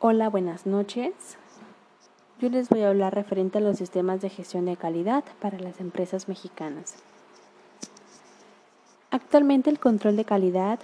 [0.00, 1.12] Hola, buenas noches.
[2.38, 5.80] Yo les voy a hablar referente a los sistemas de gestión de calidad para las
[5.80, 6.94] empresas mexicanas.
[9.10, 10.78] Actualmente el control de calidad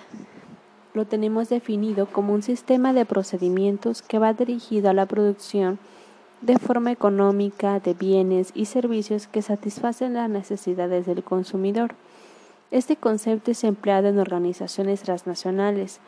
[0.95, 5.79] lo tenemos definido como un sistema de procedimientos que va dirigido a la producción
[6.41, 11.95] de forma económica de bienes y servicios que satisfacen las necesidades del consumidor.
[12.73, 16.01] Este concepto es empleado en organizaciones transnacionales,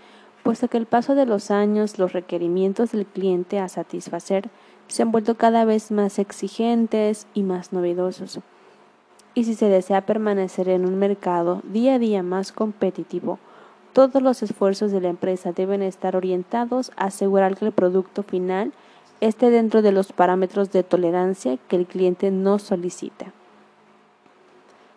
[0.46, 4.48] puesto que el paso de los años los requerimientos del cliente a satisfacer
[4.86, 8.38] se han vuelto cada vez más exigentes y más novedosos.
[9.34, 13.40] Y si se desea permanecer en un mercado día a día más competitivo,
[13.92, 18.72] todos los esfuerzos de la empresa deben estar orientados a asegurar que el producto final
[19.20, 23.32] esté dentro de los parámetros de tolerancia que el cliente no solicita.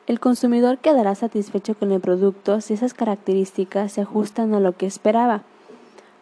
[0.09, 4.87] El consumidor quedará satisfecho con el producto si esas características se ajustan a lo que
[4.87, 5.43] esperaba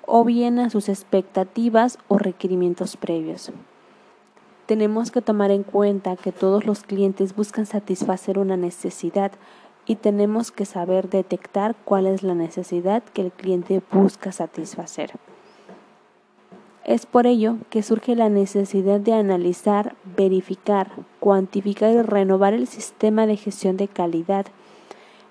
[0.05, 3.49] o bien a sus expectativas o requerimientos previos.
[4.65, 9.31] Tenemos que tomar en cuenta que todos los clientes buscan satisfacer una necesidad
[9.85, 15.13] y tenemos que saber detectar cuál es la necesidad que el cliente busca satisfacer.
[16.83, 20.91] Es por ello que surge la necesidad de analizar, verificar,
[21.27, 24.45] cuantificar y renovar el sistema de gestión de calidad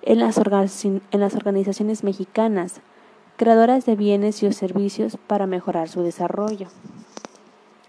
[0.02, 2.82] en las, organizaciones mexicanas,
[3.38, 6.66] creadoras de bienes y servicios para mejorar su desarrollo,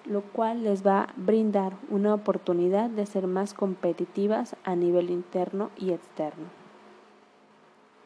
[0.06, 5.70] lo cual les va a brindar una oportunidad de ser más competitivas a nivel interno
[5.76, 6.46] y externo.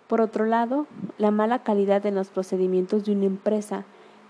[0.08, 0.88] Por otro lado,
[1.20, 3.86] la mala calidad en los procedimientos de una empresa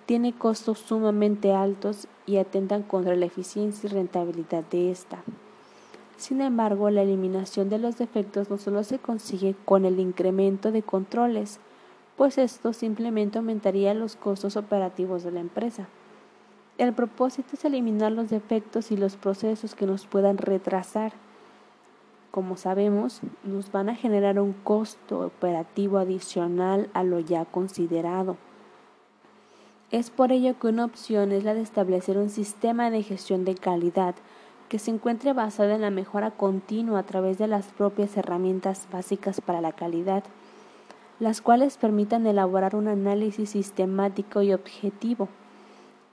[0.06, 5.24] tiene costos sumamente altos y atentan contra la eficiencia y rentabilidad de esta.
[6.22, 10.84] Sin embargo, la eliminación de los defectos no solo se consigue con el incremento de
[10.84, 11.60] controles,
[12.16, 15.88] pues esto simplemente aumentaría los costos operativos de la empresa.
[16.78, 21.14] El propósito es eliminar los defectos y los procesos que nos puedan retrasar.
[22.30, 28.38] Como sabemos, nos van a generar un costo operativo adicional a lo ya considerado.
[29.90, 33.56] Es por ello que una opción es la de establecer un sistema de gestión de
[33.56, 34.14] calidad
[34.72, 39.42] que se encuentre basado en la mejora continua a través de las propias herramientas básicas
[39.42, 40.24] para la calidad,
[41.20, 45.28] las cuales permitan elaborar un análisis sistemático y objetivo,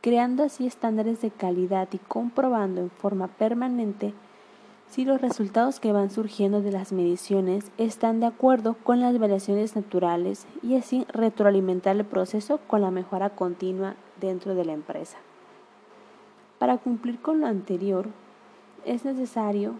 [0.00, 4.12] creando así estándares de calidad y comprobando en forma permanente
[4.88, 9.76] si los resultados que van surgiendo de las mediciones están de acuerdo con las variaciones
[9.76, 15.18] naturales y así retroalimentar el proceso con la mejora continua dentro de la empresa.
[16.58, 18.08] Para cumplir con lo anterior,
[18.88, 19.74] es necesario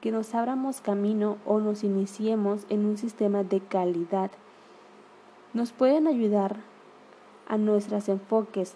[0.00, 4.30] que nos abramos camino o nos iniciemos en un sistema de calidad.
[5.54, 6.56] Nos pueden ayudar
[7.48, 8.74] a nuestros enfoques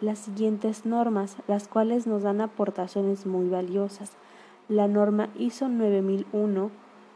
[0.00, 4.12] las siguientes normas, las cuales nos dan aportaciones muy valiosas
[4.68, 6.70] la norma ISO 9001,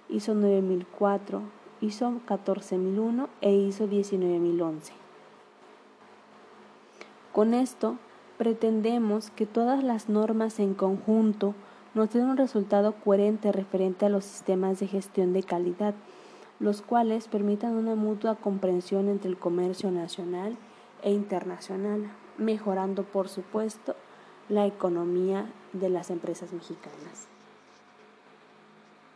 [0.08, 1.42] ISO 9004,
[1.80, 4.92] ISO 14001 e ISO 19011.
[7.32, 7.96] Con esto
[8.38, 11.54] pretendemos que todas las normas en conjunto
[11.94, 15.94] nos den un resultado coherente referente a los sistemas de gestión de calidad,
[16.58, 20.56] los cuales permitan una mutua comprensión entre el comercio nacional
[21.02, 23.96] e internacional, mejorando por supuesto
[24.48, 27.28] la economía de las empresas mexicanas.